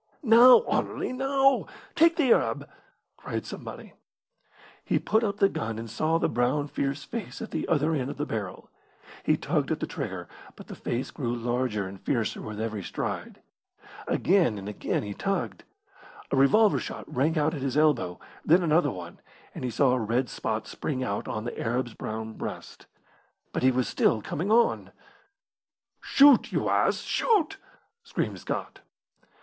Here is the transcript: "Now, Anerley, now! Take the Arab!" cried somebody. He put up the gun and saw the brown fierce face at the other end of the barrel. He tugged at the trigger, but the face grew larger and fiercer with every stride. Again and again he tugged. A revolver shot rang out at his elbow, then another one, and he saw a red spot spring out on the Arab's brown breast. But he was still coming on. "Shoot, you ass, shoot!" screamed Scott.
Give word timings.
"Now, 0.23 0.61
Anerley, 0.61 1.13
now! 1.13 1.67
Take 1.93 2.15
the 2.15 2.31
Arab!" 2.33 2.67
cried 3.17 3.45
somebody. 3.45 3.93
He 4.83 4.97
put 4.97 5.23
up 5.23 5.37
the 5.37 5.47
gun 5.47 5.77
and 5.77 5.87
saw 5.87 6.17
the 6.17 6.27
brown 6.27 6.67
fierce 6.69 7.03
face 7.03 7.39
at 7.39 7.51
the 7.51 7.67
other 7.67 7.93
end 7.93 8.09
of 8.09 8.17
the 8.17 8.25
barrel. 8.25 8.71
He 9.21 9.37
tugged 9.37 9.69
at 9.69 9.79
the 9.79 9.85
trigger, 9.85 10.27
but 10.55 10.65
the 10.65 10.73
face 10.75 11.11
grew 11.11 11.35
larger 11.35 11.87
and 11.87 12.01
fiercer 12.01 12.41
with 12.41 12.59
every 12.59 12.81
stride. 12.81 13.43
Again 14.07 14.57
and 14.57 14.67
again 14.67 15.03
he 15.03 15.13
tugged. 15.13 15.65
A 16.31 16.35
revolver 16.35 16.79
shot 16.79 17.05
rang 17.05 17.37
out 17.37 17.53
at 17.53 17.61
his 17.61 17.77
elbow, 17.77 18.19
then 18.43 18.63
another 18.63 18.89
one, 18.89 19.19
and 19.53 19.63
he 19.63 19.69
saw 19.69 19.91
a 19.91 19.99
red 19.99 20.29
spot 20.29 20.65
spring 20.65 21.03
out 21.03 21.27
on 21.27 21.43
the 21.43 21.59
Arab's 21.59 21.93
brown 21.93 22.33
breast. 22.33 22.87
But 23.53 23.61
he 23.61 23.69
was 23.69 23.87
still 23.87 24.19
coming 24.23 24.49
on. 24.51 24.93
"Shoot, 25.99 26.51
you 26.51 26.69
ass, 26.69 27.01
shoot!" 27.01 27.57
screamed 28.01 28.39
Scott. 28.39 28.79